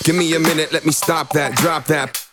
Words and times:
Give 0.00 0.16
me 0.16 0.34
a 0.34 0.40
minute, 0.40 0.72
let 0.72 0.84
me 0.84 0.92
stop 0.92 1.30
that, 1.30 1.54
drop 1.56 1.84
that. 1.84 2.26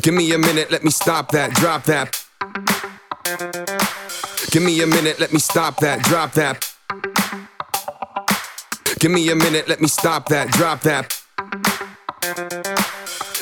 Give 0.00 0.14
me 0.14 0.32
a 0.32 0.38
minute, 0.38 0.70
let 0.70 0.82
me 0.82 0.90
stop 0.90 1.30
that, 1.32 1.52
drop 1.52 1.84
that. 1.84 2.24
Give 4.50 4.62
me 4.62 4.80
a 4.82 4.86
minute, 4.86 5.20
let 5.20 5.32
me 5.32 5.38
stop 5.38 5.76
that, 5.80 6.02
drop 6.02 6.32
that. 6.32 6.66
Give 8.98 9.10
me 9.10 9.30
a 9.30 9.36
minute, 9.36 9.68
let 9.68 9.80
me 9.80 9.88
stop 9.88 10.28
that, 10.28 10.50
drop 10.52 10.80
that. 10.82 11.22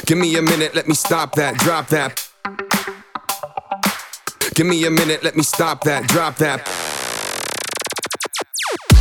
Give 0.06 0.18
me 0.18 0.36
a 0.36 0.42
minute, 0.42 0.74
let 0.74 0.88
me 0.88 0.94
stop 0.94 1.34
that, 1.36 1.56
drop 1.58 1.86
that. 1.88 2.26
Give 4.54 4.66
me 4.66 4.84
a 4.84 4.90
minute, 4.90 5.22
let 5.22 5.36
me 5.36 5.42
stop 5.42 5.84
that, 5.84 6.08
drop 6.08 6.36
that. 6.36 6.79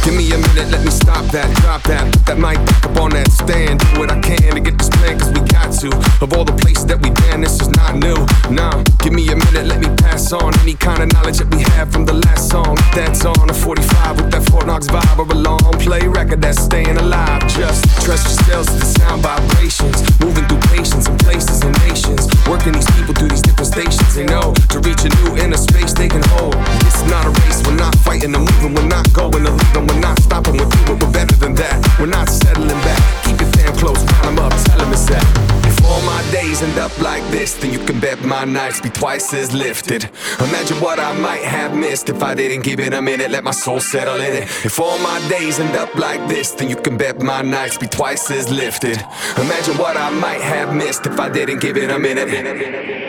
Give 0.10 0.18
me 0.18 0.34
a 0.34 0.42
minute, 0.42 0.72
let 0.74 0.84
me 0.84 0.90
stop 0.90 1.22
that, 1.30 1.46
drop 1.62 1.84
that. 1.84 2.02
Put 2.12 2.26
that 2.26 2.40
mic 2.42 2.58
back 2.66 2.82
up 2.82 2.98
on 2.98 3.12
that 3.14 3.30
stand. 3.30 3.78
Do 3.78 4.02
what 4.02 4.10
I 4.10 4.18
can 4.26 4.42
to 4.42 4.60
get 4.60 4.74
this 4.74 4.90
plan, 4.90 5.22
cause 5.22 5.30
we 5.30 5.46
got 5.46 5.70
to. 5.86 5.94
Of 6.26 6.34
all 6.34 6.42
the 6.42 6.58
places 6.58 6.90
that 6.90 6.98
we've 6.98 7.14
been, 7.30 7.46
this 7.46 7.62
is 7.62 7.70
not 7.78 7.94
new. 7.94 8.18
Nah, 8.50 8.82
give 9.06 9.14
me 9.14 9.30
a 9.30 9.38
minute, 9.38 9.70
let 9.70 9.78
me 9.78 9.86
pass 10.02 10.34
on 10.34 10.58
any 10.66 10.74
kind 10.74 11.06
of 11.06 11.14
knowledge 11.14 11.38
that 11.38 11.54
we 11.54 11.62
have 11.78 11.94
from 11.94 12.10
the 12.10 12.18
last 12.26 12.50
song. 12.50 12.74
That's 12.98 13.22
on 13.22 13.54
a 13.54 13.54
45 13.54 14.18
with 14.18 14.32
that 14.34 14.50
Fort 14.50 14.66
Knox 14.66 14.90
vibe 14.90 15.22
or 15.22 15.30
a 15.30 15.38
long 15.38 15.62
play 15.78 16.02
record 16.10 16.42
that's 16.42 16.58
staying 16.58 16.98
alive. 16.98 17.46
Just 17.46 17.86
trust 18.02 18.26
yourselves 18.26 18.66
to 18.74 18.82
the 18.82 18.90
sound 18.90 19.22
vibrations. 19.22 20.02
Moving 20.26 20.50
through 20.50 20.66
patience 20.74 21.06
and 21.06 21.22
places 21.22 21.62
and 21.62 21.78
nations. 21.86 22.26
Working 22.50 22.74
these 22.74 22.90
people 22.98 23.14
through 23.14 23.30
these 23.30 23.46
different 23.46 23.70
stations. 23.70 24.10
They 24.18 24.26
know 24.26 24.58
to 24.74 24.82
reach 24.82 25.06
a 25.06 25.14
new 25.22 25.38
inner 25.38 25.62
space 25.62 25.94
they 25.94 26.10
can 26.10 26.26
hold. 26.34 26.58
Is 26.90 27.06
not 27.06 27.30
a 27.30 27.32
race, 27.46 27.62
we're 27.62 27.78
not 27.78 27.94
fighting 28.02 28.34
or 28.34 28.42
moving, 28.42 28.74
we're 28.74 28.90
not 28.90 29.06
going 29.14 29.46
to 29.46 29.54
leaving. 29.90 29.99
We're 30.00 30.08
not 30.08 30.20
stopping, 30.22 30.54
we're 30.56 30.70
doing, 30.70 30.98
we're 30.98 31.12
better 31.12 31.36
than 31.36 31.56
that. 31.56 31.98
We're 32.00 32.06
not 32.06 32.30
settling 32.30 32.70
back. 32.70 33.26
Keep 33.26 33.42
your 33.42 33.52
damn 33.52 33.76
close, 33.76 34.02
round 34.14 34.38
them 34.38 34.40
up, 34.40 34.54
tell 34.64 34.78
them 34.78 34.94
it's 34.94 35.06
that. 35.08 35.26
If 35.68 35.84
all 35.84 36.02
my 36.04 36.22
days 36.32 36.62
end 36.62 36.80
up 36.80 36.98
like 37.02 37.22
this, 37.32 37.56
then 37.56 37.74
you 37.74 37.80
can 37.80 38.00
bet 38.00 38.24
my 38.24 38.46
nights 38.46 38.80
be 38.80 38.90
twice 38.92 39.34
as 39.34 39.54
lifted. 39.54 40.10
Imagine 40.40 40.78
what 40.80 41.02
I 41.02 41.12
might 41.20 41.44
have 41.44 41.76
missed 41.76 42.08
if 42.08 42.24
I 42.24 42.34
didn't 42.34 42.64
give 42.64 42.80
it 42.80 42.94
a 42.94 43.02
minute, 43.02 43.30
let 43.30 43.44
my 43.44 43.52
soul 43.52 43.82
settle 43.82 44.22
in 44.22 44.34
it. 44.42 44.44
If 44.64 44.80
all 44.80 44.98
my 45.00 45.20
days 45.28 45.60
end 45.60 45.76
up 45.76 45.94
like 45.96 46.26
this, 46.30 46.52
then 46.52 46.70
you 46.70 46.78
can 46.78 46.96
bet 46.96 47.22
my 47.22 47.42
nights 47.42 47.78
be 47.78 47.88
twice 47.88 48.32
as 48.32 48.50
lifted. 48.50 49.04
Imagine 49.36 49.78
what 49.78 49.98
I 49.98 50.12
might 50.12 50.40
have 50.40 50.74
missed 50.74 51.08
if 51.08 51.20
I 51.20 51.28
didn't 51.28 51.60
give 51.60 51.76
it 51.76 51.92
a 51.92 52.00
minute. 52.00 53.09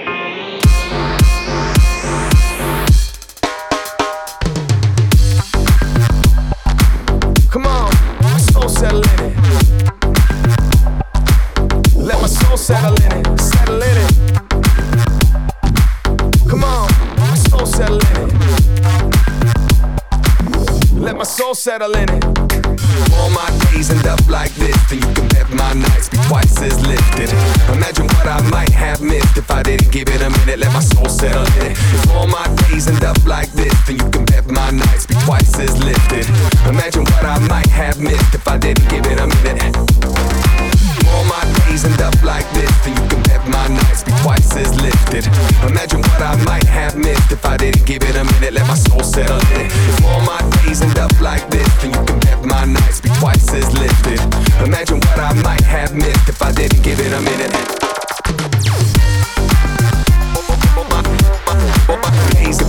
Settle 12.71 12.95
in 13.03 13.13
it, 13.19 13.27
settle 13.41 13.83
in 13.83 13.97
it. 14.07 14.13
Come 16.49 16.63
on, 16.63 16.89
soul 17.35 17.67
settle 17.67 17.99
in 17.99 18.17
it. 18.23 18.33
Let 20.95 21.17
my 21.17 21.25
soul 21.25 21.55
settle 21.55 21.97
in 21.97 22.09
it. 22.09 22.25
All 23.19 23.31
my 23.31 23.51
days 23.65 23.91
end 23.91 24.07
up 24.07 24.25
like 24.29 24.55
this, 24.55 24.77
then 24.89 25.01
you 25.01 25.13
can 25.15 25.27
bet 25.35 25.51
my 25.51 25.73
nights 25.73 26.09
be 26.11 26.19
twice 26.29 26.63
as 26.63 26.79
lifted. 26.87 27.31
Imagine 27.75 28.07
what 28.15 28.29
I 28.29 28.41
might 28.51 28.71
have 28.71 29.03
missed 29.03 29.37
if 29.37 29.51
I 29.51 29.65
didn't 29.65 29.91
give 29.91 30.09
it 30.09 30.23
a 30.23 30.31
minute, 30.31 30.61
let 30.61 30.73
my 30.73 30.79
soul 30.79 31.09
settle 31.09 31.47
in 31.59 31.73
it. 31.73 31.77
If 31.77 32.11
all 32.13 32.29
my 32.29 32.47
days 32.69 32.87
end 32.87 33.03
up 33.03 33.19
like 33.27 33.51
this, 33.51 33.75
then 33.89 33.97
you 33.99 34.09
can 34.11 34.25
bet 34.27 34.47
my 34.47 34.71
nights 34.71 35.07
be 35.07 35.15
twice 35.27 35.59
as 35.59 35.77
lifted. 35.83 36.25
Imagine 36.69 37.03
what 37.03 37.25
I 37.25 37.41
might 37.49 37.71
have 37.71 37.99
missed 37.99 38.33
if 38.33 38.47
I 38.47 38.59
didn't 38.59 38.89
give 38.89 39.07
it 39.07 39.19
a 39.19 39.27
minute. 39.43 40.00
End 41.71 42.03
up 42.03 42.23
like 42.23 42.45
this, 42.53 42.71
then 42.85 42.95
you 42.95 43.09
can 43.09 43.23
bet 43.23 43.41
my 43.49 43.67
nights 43.69 44.03
be 44.03 44.11
twice 44.21 44.55
as 44.55 44.75
lifted. 44.83 45.25
Imagine 45.65 46.01
what 46.03 46.21
I 46.21 46.37
might 46.45 46.65
have 46.65 46.95
missed 46.95 47.33
if 47.33 47.47
I 47.47 47.57
didn't 47.57 47.87
give 47.87 48.03
it 48.03 48.17
a 48.17 48.25
minute, 48.25 48.53
let 48.53 48.67
my 48.67 48.75
soul 48.75 49.03
settle 49.03 49.41
in. 49.57 49.67
If 49.67 50.05
all 50.05 50.21
my 50.21 50.41
days 50.61 50.83
end 50.83 50.99
up 50.99 51.19
like 51.23 51.49
this, 51.49 51.67
then 51.81 51.93
you 51.95 52.05
can 52.05 52.19
bet 52.21 52.45
my 52.45 52.65
nights 52.67 53.01
be 53.01 53.09
twice 53.21 53.55
as 53.55 53.73
lifted. 53.79 54.21
Imagine 54.67 54.99
what 54.99 55.21
I 55.21 55.33
might 55.43 55.63
have 55.63 55.95
missed 55.95 56.29
if 56.29 56.43
I 56.43 56.53
didn't 56.53 56.83
give 56.83 57.01
it 57.01 57.13
a 57.15 57.21
minute. 57.23 57.55
All 61.89 61.97
my 61.97 62.11
days 62.35 62.61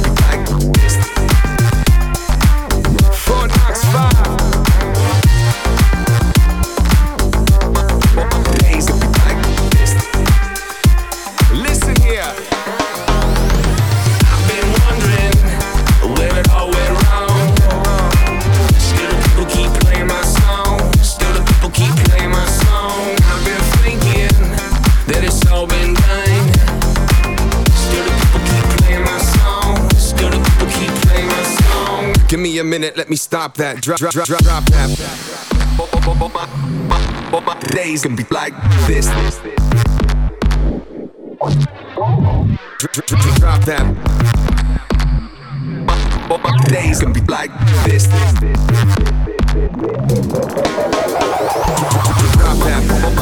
minute, 32.92 32.98
let 32.98 33.10
me 33.10 33.16
stop 33.16 33.56
that. 33.56 33.82
Drop, 33.82 34.00
drop, 34.00 34.14
drop, 34.14 34.26
drop 34.26 34.64
that. 34.66 34.90
Days 37.74 38.04
can 38.04 38.16
be 38.16 38.24
like 38.32 38.54
this. 38.88 39.06
Drop, 43.40 43.64
that. 43.66 43.86
Days 46.70 47.00
can 47.00 47.14
be 47.14 47.22
like 47.22 47.52
this. 47.86 48.08
Drop 52.38 52.58
that. 52.58 53.21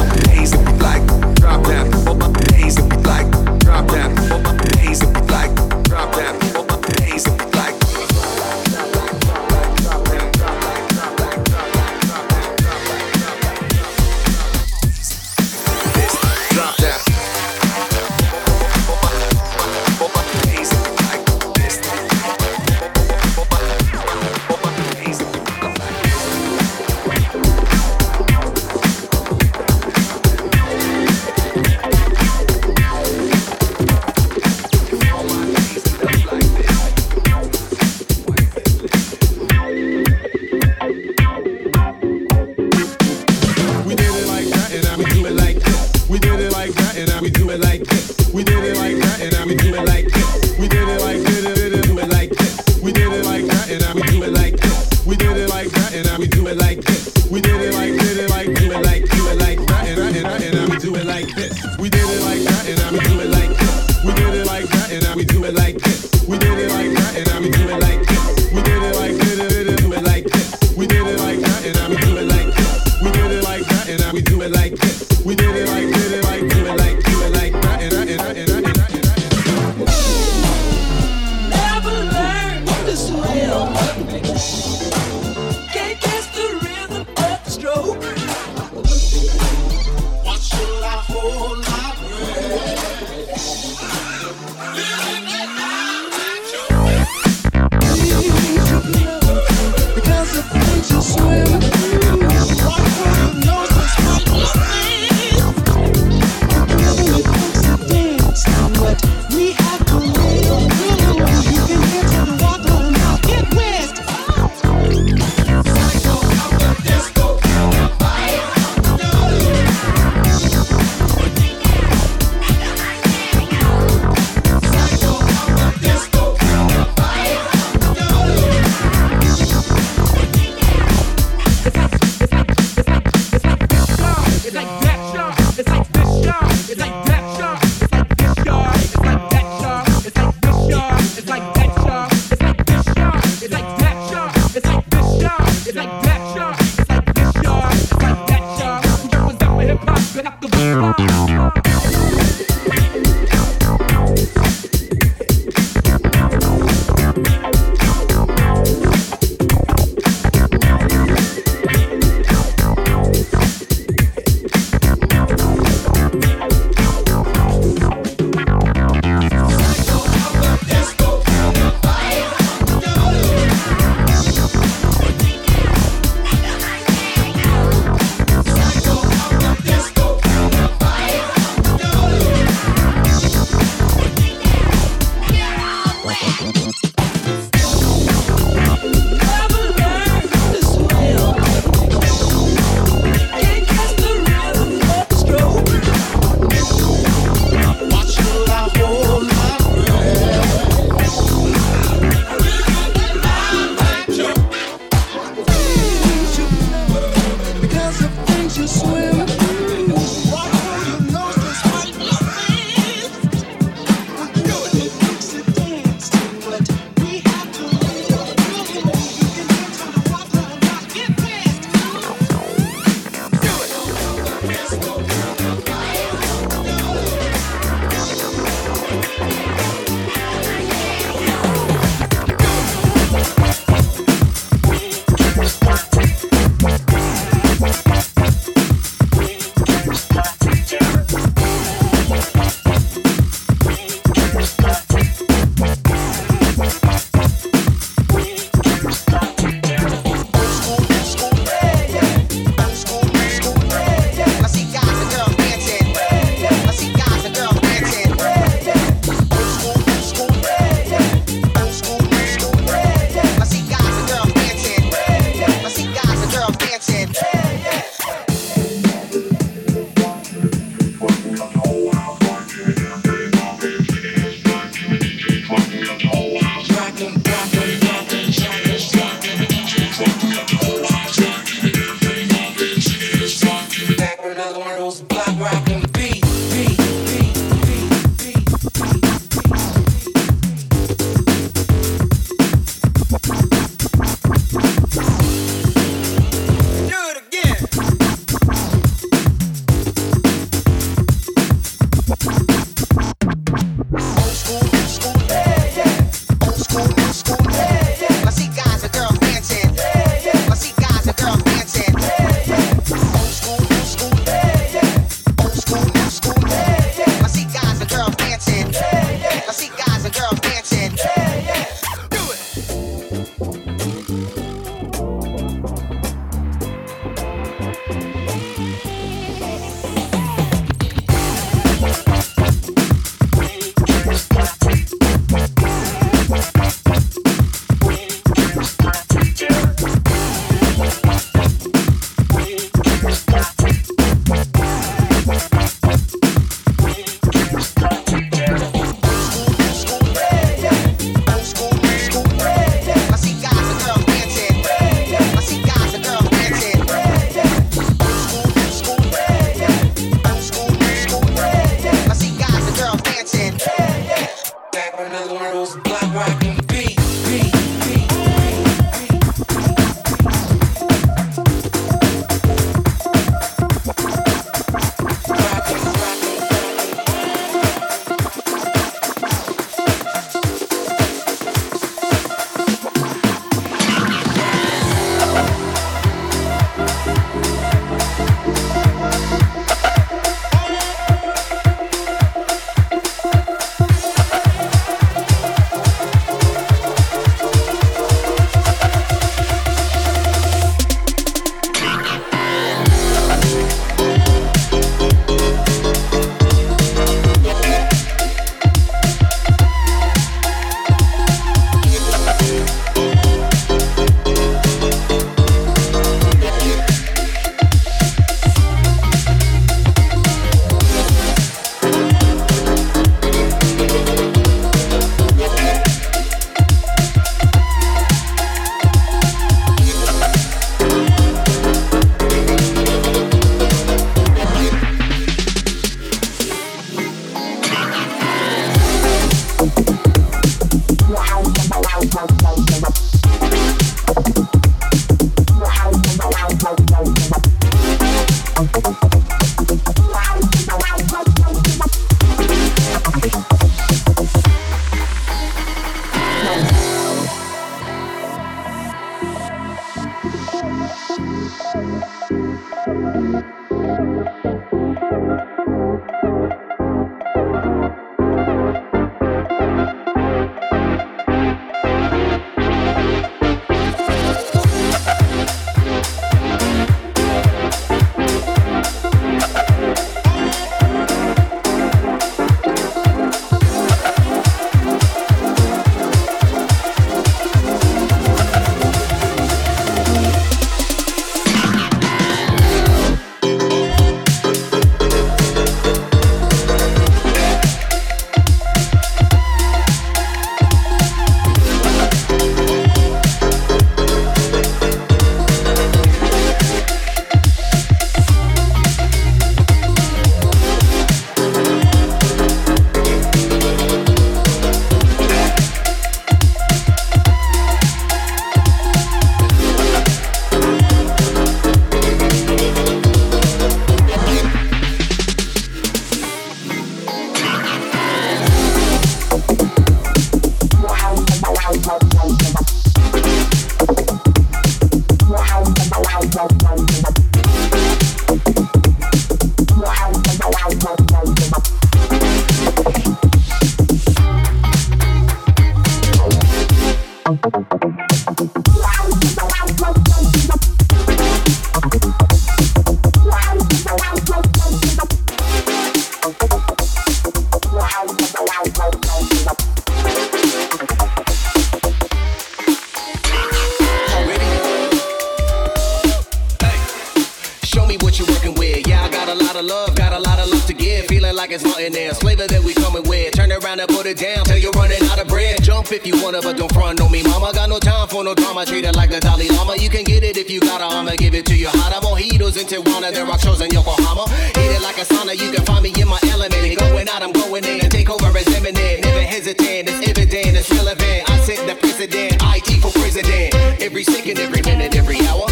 Tijuana, 582.82 583.12
there 583.12 583.26
are 583.26 583.38
shows 583.38 583.60
in 583.60 583.70
Yokohama. 583.70 584.28
Heat 584.56 584.76
it 584.76 584.82
like 584.82 584.96
a 584.96 585.04
sauna. 585.04 585.36
You 585.36 585.52
can 585.52 585.64
find 585.66 585.82
me 585.82 585.92
in 586.00 586.08
my 586.08 586.18
element. 586.30 586.78
Going 586.78 587.08
out, 587.08 587.22
I'm 587.22 587.32
going 587.32 587.64
in. 587.64 587.80
Take 587.90 588.08
over 588.10 588.36
as 588.36 588.46
imminent. 588.48 589.04
Never 589.04 589.20
hesitant. 589.20 589.88
It's 589.88 590.08
evident. 590.08 590.56
It's 590.56 590.70
relevant. 590.70 591.30
I 591.30 591.38
set 591.40 591.66
the 591.66 591.74
precedent. 591.74 592.36
IT 592.40 592.80
for 592.80 592.90
president. 592.98 593.54
Every 593.82 594.04
second, 594.04 594.38
every 594.38 594.62
minute, 594.62 594.96
every 594.96 595.20
hour. 595.26 595.46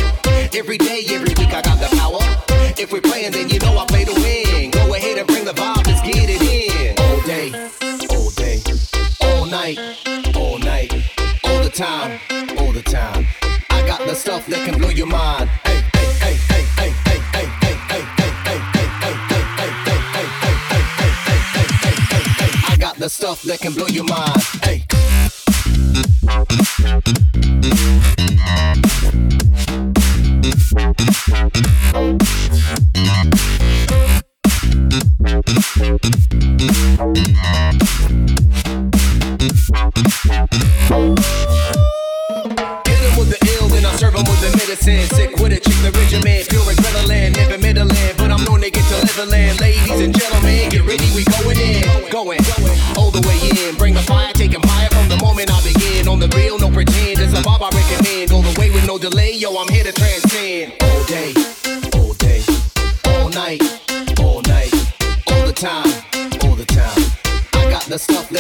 Every 0.54 0.78
day, 0.78 1.04
every 1.11 1.35
week, 1.37 1.52
I 1.52 1.61
got 1.61 1.78
the 1.78 1.94
power. 1.97 2.20
If 2.78 2.92
we're 2.92 3.02
playing, 3.02 3.32
then 3.32 3.50
you 3.50 3.58
know 3.58 3.76
I 3.76 3.85
play 3.87 4.04
to 4.04 4.14
win. 4.14 4.70
Go 4.70 4.94
ahead 4.94 5.18
and 5.18 5.26
bring 5.26 5.44
the 5.44 5.52
vibe, 5.52 5.87
let's 5.87 6.00
get 6.00 6.30
it 6.30 6.40
in. 6.40 6.97
All 6.99 7.20
day, 7.26 7.52
all 8.11 8.30
day, 8.30 8.62
all 9.20 9.44
night, 9.44 9.78
all 10.37 10.58
night, 10.58 10.92
all 11.44 11.62
the 11.62 11.70
time, 11.70 12.20
all 12.58 12.73
the 12.73 12.82
time. 12.82 13.26
I 13.70 13.87
got 13.87 14.06
the 14.06 14.14
stuff 14.14 14.47
that 14.47 14.64
can 14.64 14.78
blow 14.78 14.90
your 14.90 15.06
mind. 15.06 15.50
Stuff 23.18 23.42
that 23.42 23.58
can 23.58 23.72
blow 23.72 23.88
your 23.88 24.04
mind. 24.04 24.40
Hey. 24.62 24.84
Hit 31.42 31.77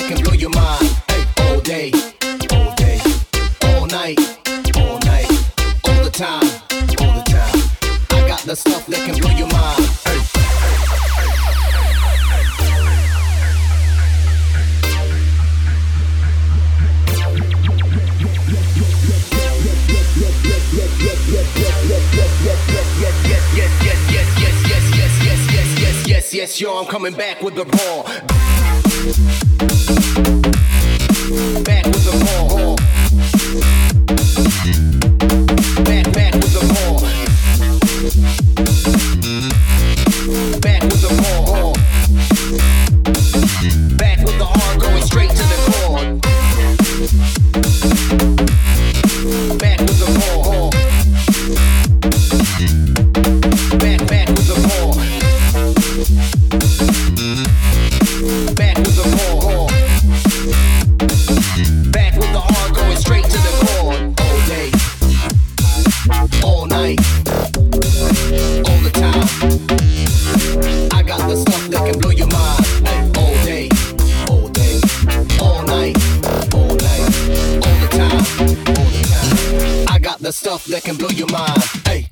can 0.08 0.24
blow 0.24 0.32
your 0.32 0.50
mind. 0.50 0.86
Hey, 1.08 1.24
all 1.40 1.60
day, 1.60 1.92
all 2.50 2.74
day, 2.76 2.98
all 3.62 3.86
night, 3.86 4.18
all 4.74 4.98
night, 5.00 5.28
all 5.84 6.02
the 6.02 6.10
time, 6.10 6.48
all 7.00 7.12
the 7.12 7.24
time. 7.26 7.60
I 8.10 8.26
got 8.26 8.40
the 8.40 8.56
stuff 8.56 8.86
that 8.86 9.04
can 9.04 9.18
blow 9.20 9.30
your 9.36 9.48
mind. 9.48 9.84
Yes, 26.06 26.32
yes, 26.32 26.60
yo, 26.60 26.78
I'm 26.78 26.86
coming 26.86 27.12
back 27.12 27.42
with 27.42 27.54
the 27.56 29.47
Thank 29.88 30.28
you. 30.28 30.37
Stuff 80.38 80.66
that 80.66 80.84
can 80.84 80.96
blow 80.96 81.08
your 81.08 81.26
mind. 81.32 81.60
Hey. 81.84 82.07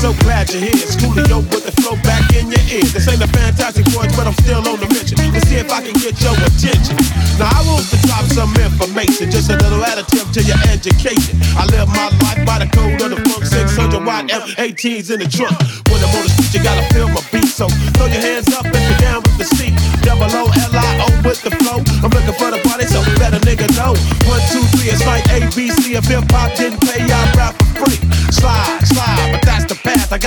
So 0.00 0.16
glad 0.24 0.48
you're 0.48 0.64
here. 0.64 0.80
It's 0.80 0.96
Coolio 0.96 1.44
with 1.52 1.68
the 1.68 1.72
flow 1.76 1.92
back 2.00 2.24
in 2.32 2.48
your 2.48 2.64
ear. 2.72 2.88
This 2.88 3.04
ain't 3.04 3.20
a 3.20 3.28
fantastic 3.28 3.84
voice, 3.92 4.08
but 4.16 4.24
I'm 4.24 4.32
still 4.40 4.64
on 4.64 4.80
the 4.80 4.88
mission. 4.88 5.20
Let's 5.28 5.44
see 5.44 5.60
if 5.60 5.68
I 5.68 5.84
can 5.84 5.92
get 6.00 6.16
your 6.24 6.32
attention. 6.40 6.96
Now 7.36 7.52
I 7.52 7.60
want 7.68 7.84
to 7.92 8.00
drop 8.08 8.24
some 8.32 8.48
information, 8.56 9.28
just 9.28 9.52
a 9.52 9.60
little 9.60 9.84
additive 9.84 10.32
to 10.32 10.40
your 10.40 10.56
education. 10.72 11.36
I 11.52 11.68
live 11.68 11.92
my 11.92 12.08
life 12.24 12.40
by 12.48 12.64
the 12.64 12.68
code 12.72 12.96
of 13.04 13.12
the 13.12 13.20
funk 13.28 13.44
600 13.44 14.00
watt 14.00 14.32
F18s 14.32 15.12
in 15.12 15.20
the 15.20 15.28
trunk. 15.28 15.52
When 15.92 16.00
I'm 16.00 16.16
on 16.16 16.24
the 16.24 16.32
street, 16.32 16.52
you 16.56 16.60
gotta 16.64 16.84
feel 16.96 17.12
my 17.12 17.20
beat. 17.28 17.52
So 17.52 17.68
throw 18.00 18.08
your 18.08 18.24
hands 18.24 18.48
up 18.56 18.64
if 18.64 18.80
you're 18.80 19.02
down 19.04 19.20
with 19.20 19.36
the 19.36 19.48
C. 19.52 19.76
Double 20.00 20.32
O 20.32 20.48
L 20.48 20.80
I 20.80 21.04
O 21.04 21.08
with 21.28 21.44
the 21.44 21.52
flow. 21.60 21.84
I'm 22.00 22.08
looking 22.08 22.36
for 22.40 22.48
the 22.48 22.60
party, 22.64 22.88
so 22.88 23.04
let 23.20 23.36
a 23.36 23.40
nigga 23.44 23.68
know. 23.76 23.92
One, 24.24 24.40
two, 24.48 24.64
three, 24.72 24.88
it's 24.88 25.04
like 25.04 25.28
ABC. 25.28 25.92
If 25.92 26.08
hip 26.08 26.24
hop 26.32 26.56
didn't 26.56 26.80
pay, 26.88 27.04
I 27.04 27.20
rap 27.36 27.52
for 27.60 27.84
free. 27.84 28.00
Slide, 28.32 28.79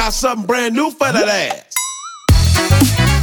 got 0.03 0.11
something 0.11 0.45
brand 0.45 0.75
new 0.75 0.91
for 0.91 1.13
that 1.13 1.29
ass. 1.29 3.22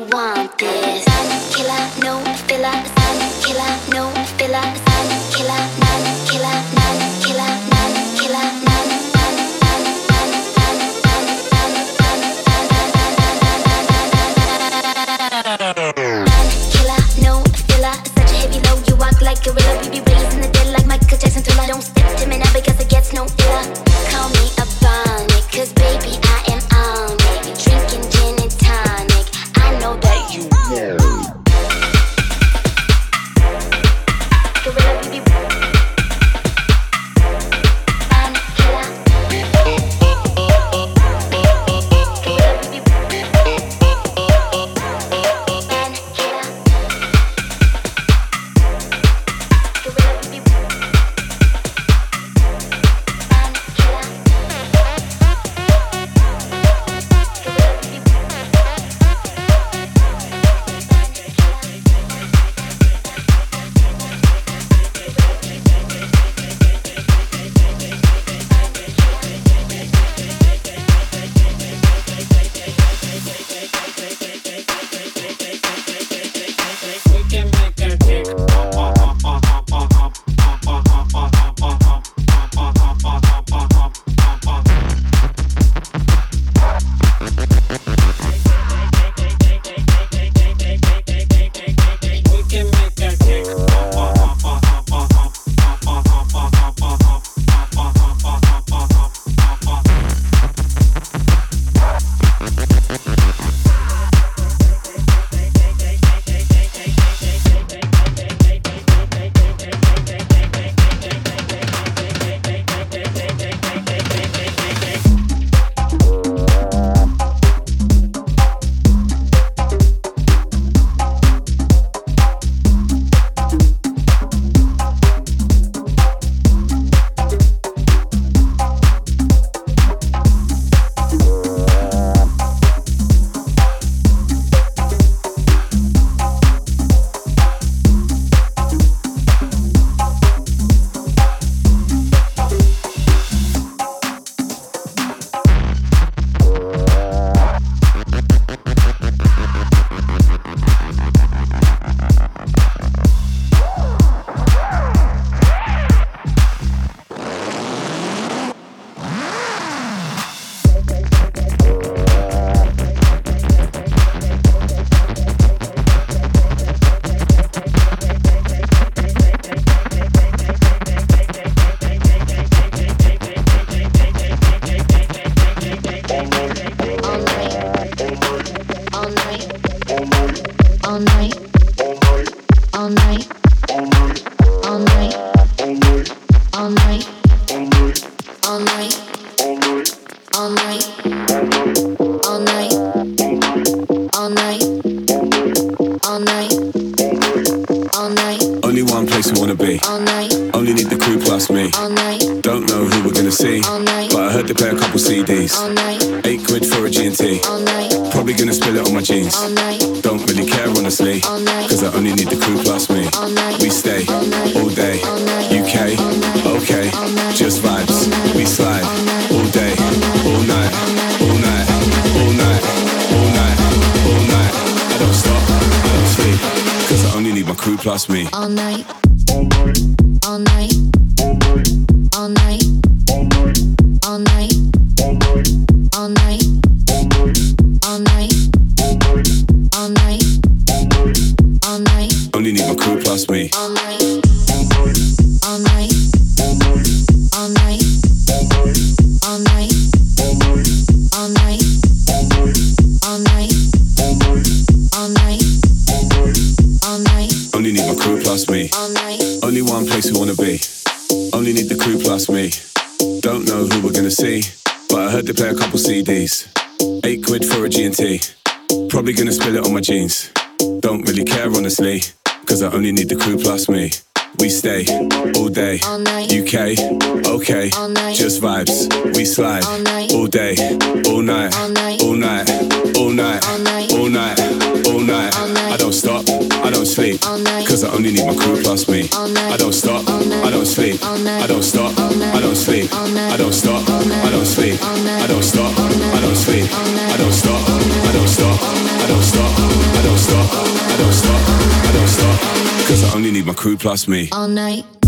don't 295.41 295.49
stop, 295.49 295.79
I 295.79 296.21
don't 296.21 296.35
sleep, 296.35 296.69
I 296.71 297.17
don't 297.17 297.31
stop, 297.31 297.67
I 297.67 298.11
don't 298.13 298.27
stop, 298.27 298.61
I 298.61 299.07
don't 299.07 299.23
stop, 299.23 299.51
I 299.57 300.01
don't 300.03 300.19
stop, 300.19 300.53
I 300.53 300.97
don't 300.97 301.13
stop, 301.13 301.41
I 301.49 301.91
don't 301.93 302.07
stop, 302.07 303.11
I 303.11 303.15
only 303.15 303.31
need 303.31 303.47
my 303.47 303.53
crew 303.55 303.75
plus 303.75 304.07
me. 304.07 304.29
All 304.31 304.47
night. 304.47 305.00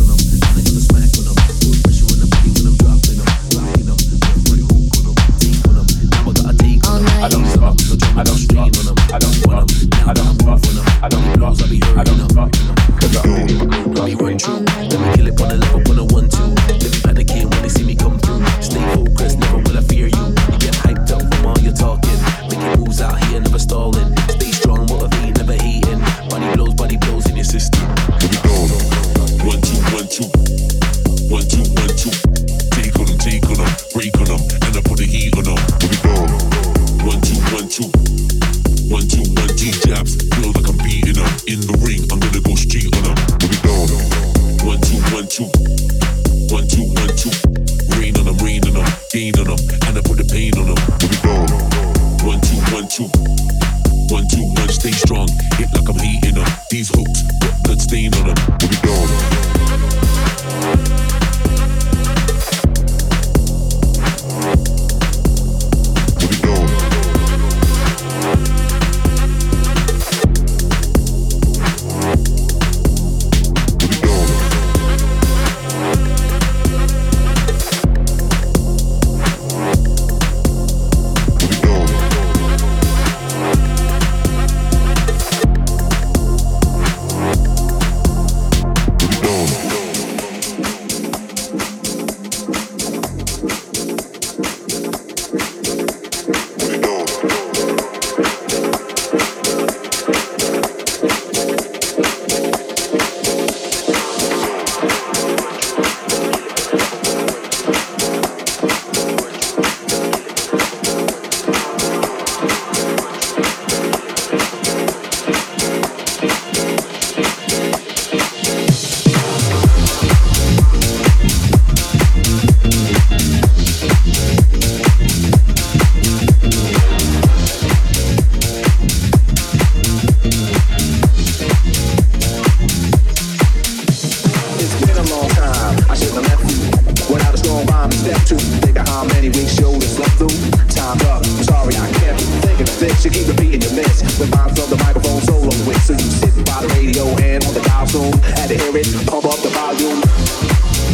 Sitting 146.19 146.43
by 146.43 146.61
the 146.61 146.67
radio 146.75 147.05
and 147.21 147.43
on 147.45 147.53
the 147.53 147.61
dial 147.61 147.87
soon. 147.87 148.13
Had 148.37 148.47
to 148.49 148.57
hear 148.57 148.75
it. 148.77 148.87
Pump 149.07 149.25
up 149.25 149.39
the 149.41 149.49
volume. 149.49 150.01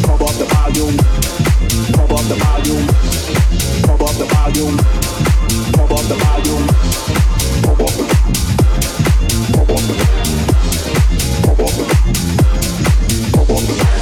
Pump 0.08 0.22
up 0.22 0.36
the 0.40 0.46
volume. 0.46 0.96
Pump 1.96 2.12
up 2.12 2.26
the 2.32 2.36
volume. 2.40 2.86
Pump 3.84 4.02
up 4.02 4.16
the 4.16 4.26
volume. 4.26 4.78
Pump 5.76 5.92
up 5.92 6.06
the 6.08 6.16
volume. 6.16 6.66
Pump 7.64 7.82
up 7.82 7.94
the 7.94 8.10
Pump 9.54 9.70
up 9.70 9.80
the 9.80 9.80
up 9.80 9.84
the 9.84 10.00
up 13.50 13.64
the 13.68 13.99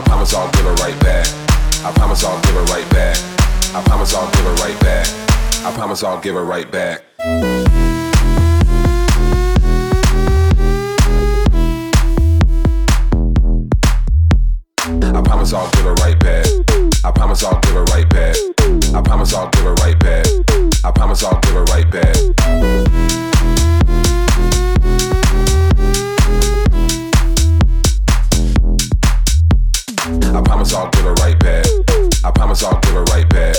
I 0.00 0.02
promise 0.02 0.32
I'll 0.32 0.50
give 0.52 0.64
her 0.64 0.72
right 0.76 0.98
back. 1.00 1.26
I 1.84 1.92
promise 1.92 2.24
I'll 2.24 2.40
give 2.40 2.54
her 2.54 2.64
right 2.72 2.88
back. 2.88 3.18
I 3.74 3.82
promise 3.84 4.14
I'll 4.14 4.30
give 4.30 4.46
her 4.46 4.54
right 4.54 4.80
back. 4.80 5.06
I 5.62 5.70
promise 5.74 6.02
I'll 6.02 6.18
give 6.18 6.36
her 6.36 6.42
right 6.42 6.72
back. 6.72 7.04
I 7.18 7.52
promise 15.22 15.52
I'll 15.52 15.70
give 15.70 15.84
her 15.84 15.92
right 15.96 16.18
back. 16.18 16.46
I 17.04 17.12
promise 17.12 17.44
I'll 17.44 17.60
give 17.60 17.74
her 17.74 17.84
right 17.84 18.08
back. 18.08 18.36
I 18.94 19.02
promise 19.02 19.34
I'll 19.34 19.50
give 19.50 19.64
her 19.64 19.74
right 19.74 20.00
back. 20.00 20.26
I 20.82 20.90
promise 20.92 21.22
I'll 21.24 21.38
give 21.40 21.52
her 21.52 21.64
right 21.64 21.90
back. 21.90 22.16
I 30.32 30.40
promise 30.42 30.72
I'll 30.74 30.88
give 30.90 31.06
it 31.06 31.18
right 31.20 31.38
back. 31.40 31.66
I 32.24 32.30
promise 32.30 32.62
I'll 32.62 32.78
give 32.80 32.94
it 32.94 33.08
right 33.10 33.28
back. 33.28 33.56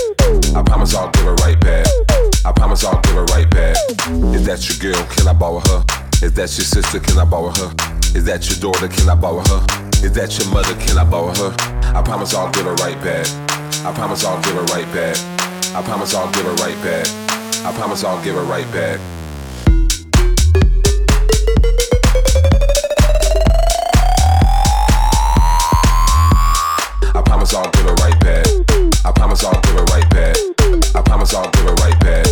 I 0.56 0.64
promise 0.64 0.96
I'll 0.96 1.12
give 1.12 1.28
it 1.28 1.40
right 1.42 1.60
back. 1.60 1.86
I 2.46 2.52
promise 2.54 2.86
I'll 2.86 3.02
give 3.02 3.18
it 3.18 3.30
right 3.32 3.50
back. 3.50 3.76
Is 4.34 4.46
that 4.46 4.68
your 4.70 4.94
girl? 4.94 5.04
Can 5.08 5.28
I 5.28 5.34
borrow 5.34 5.60
her? 5.60 5.84
Is 6.24 6.34
that 6.34 6.50
your 6.56 6.66
sister? 6.66 7.00
Can 7.00 7.18
I 7.20 7.26
borrow 7.26 7.50
her? 7.50 7.74
Is 8.16 8.24
that 8.26 8.50
your 8.50 8.60
daughter? 8.60 8.88
Can 8.88 9.10
I 9.10 9.16
borrow 9.16 9.40
her? 9.40 9.66
Is 10.04 10.14
that 10.14 10.38
your 10.40 10.48
mother? 10.54 10.74
Can 10.76 10.98
I 10.98 11.04
borrow 11.04 11.34
her? 11.36 11.56
I 11.94 12.02
promise 12.02 12.34
I'll 12.34 12.52
give 12.52 12.66
it 12.66 12.80
right 12.80 13.00
back. 13.04 13.28
I 13.86 13.92
promise 13.94 14.24
I'll 14.24 14.42
give 14.42 14.56
it 14.56 14.70
right 14.72 14.88
back. 14.94 15.18
I 15.76 15.82
promise 15.84 16.14
I'll 16.14 16.32
give 16.32 16.46
it 16.46 16.60
right 16.62 16.82
back. 16.84 17.08
I 17.66 17.72
promise 17.76 18.04
I'll 18.04 18.24
give 18.24 18.36
it 18.36 18.44
right 18.44 18.72
back. 18.72 19.00
promise 27.42 27.56
I'll 27.56 27.72
get 27.72 27.82
her 27.90 27.96
right 27.96 28.20
back. 28.20 28.46
I 29.04 29.12
promise 29.14 29.44
I'll 29.44 29.62
give 29.62 29.74
her 29.74 29.84
right 29.86 30.10
back. 30.12 30.38
I 30.94 31.02
promise 31.02 31.34
I'll 31.34 31.50
give 31.50 31.64
her 31.64 31.74
right 31.74 32.00
back. 32.00 32.28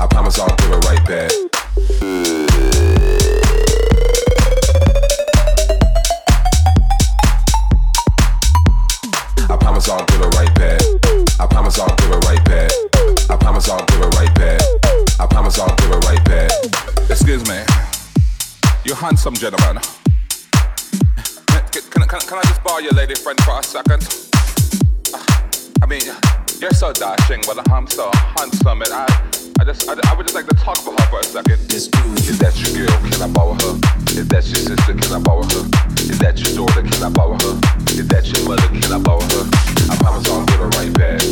I 0.00 0.06
promise 0.06 0.38
I'll 0.38 0.56
give 0.56 0.70
her 0.70 0.78
right 0.80 1.04
back. 1.04 1.30
I 9.50 9.56
promise 9.60 9.88
I'll 9.90 10.06
give 10.06 10.20
her 10.20 10.30
right 10.30 10.54
back. 10.54 10.80
I 11.38 11.46
promise 11.46 11.78
I'll 11.78 11.94
give 11.96 12.08
her 12.08 12.18
right 12.20 12.44
back. 12.46 12.72
I 13.28 13.36
promise 13.36 13.68
I'll 13.68 13.84
give 13.84 13.98
her 13.98 14.08
right 14.08 14.34
back. 14.36 14.62
I 15.20 15.26
promise 15.26 15.58
I'll 15.58 15.76
give 15.76 15.90
her 15.90 15.98
right 15.98 16.24
back. 16.24 16.50
Excuse 17.10 17.46
me. 17.46 17.60
You 18.86 18.94
handsome 18.94 19.34
gentleman. 19.34 19.82
Can, 21.72 21.82
can, 21.90 22.08
can 22.08 22.38
I 22.38 22.42
just 22.44 22.64
borrow 22.64 22.78
your 22.78 22.92
lady 22.92 23.16
friend 23.16 23.38
for 23.42 23.58
a 23.58 23.62
second? 23.62 24.25
I 25.86 25.88
mean, 25.88 26.02
you're 26.58 26.72
so 26.72 26.92
dashing, 26.92 27.42
but 27.46 27.70
I'm 27.70 27.86
so 27.86 28.10
handsome, 28.34 28.82
and 28.82 28.92
I, 28.92 29.06
I 29.60 29.64
just, 29.64 29.88
I, 29.88 29.94
I 30.10 30.16
would 30.16 30.26
just 30.26 30.34
like 30.34 30.48
to 30.48 30.54
talk 30.56 30.82
about 30.82 30.98
her 30.98 31.06
for 31.06 31.20
a 31.20 31.22
second. 31.22 31.60
Is 31.70 31.88
that 32.42 32.58
your 32.58 32.74
girl? 32.74 32.90
Can 33.06 33.22
I 33.22 33.30
borrow 33.30 33.54
her? 33.54 33.78
Is 34.18 34.26
that 34.26 34.42
your 34.50 34.66
sister? 34.66 34.98
Can 34.98 35.14
I 35.14 35.22
borrow 35.22 35.46
her? 35.46 35.62
Is 36.10 36.18
that 36.18 36.42
your 36.42 36.66
daughter? 36.66 36.82
Can 36.82 36.98
I 37.04 37.08
borrow 37.08 37.38
her? 37.38 37.54
Is 37.94 38.08
that 38.08 38.26
your 38.26 38.48
mother? 38.50 38.66
Can 38.66 38.90
I 38.90 38.98
borrow 38.98 39.22
her? 39.30 39.46
I 39.86 39.94
promise 40.02 40.26
I'll 40.26 40.42
give 40.46 40.58
her 40.58 40.66
right 40.74 40.90
back. 40.90 41.22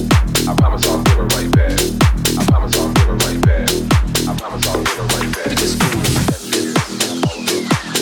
I 0.47 0.55
promise 0.55 0.87
I'll 0.87 1.03
give 1.03 1.19
her 1.19 1.27
right 1.35 1.51
back. 1.51 1.75
I 2.39 2.47
promise 2.47 2.79
I'll 2.79 2.95
give 2.95 3.11
her 3.11 3.19
right 3.27 3.43
back. 3.43 3.75
I 3.75 4.39
promise 4.39 4.63
I'll 4.71 4.87
give 4.87 5.03
her 5.03 5.19
right 5.19 5.35
back. 5.35 5.59
It's 5.59 5.75
cool. 5.75 5.99
Is 5.99 6.47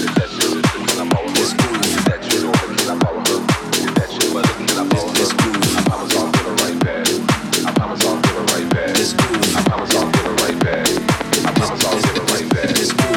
your 0.05 0.13
sister? 0.21 0.61
Can 0.69 1.01
I 1.01 1.09
borrow 1.09 1.33
her? 1.33 1.33
It's 1.33 1.57
cool. 1.57 1.81
promise 9.73 9.97
I'll 9.97 10.11
give 10.11 10.27
it 10.27 10.43
right 10.43 10.59
back. 10.61 10.89
I 11.47 11.53
promise 11.55 11.85
I'll 11.87 12.03
give 12.03 12.17
it 12.17 12.31
right 12.31 12.49
back. 12.51 13.12